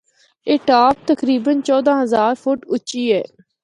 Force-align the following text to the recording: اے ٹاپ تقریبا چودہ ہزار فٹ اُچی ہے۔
اے 0.47 0.55
ٹاپ 0.67 0.95
تقریبا 1.09 1.51
چودہ 1.65 1.93
ہزار 2.01 2.31
فٹ 2.43 2.59
اُچی 2.73 3.03
ہے۔ 3.13 3.23